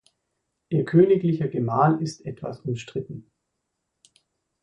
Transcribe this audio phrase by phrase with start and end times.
[0.69, 3.29] Ihr königlicher Gemahl ist etwas umstritten.